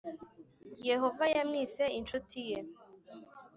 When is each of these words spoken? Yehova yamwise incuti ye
Yehova 0.89 1.23
yamwise 1.35 1.83
incuti 1.97 2.37
ye 2.49 2.59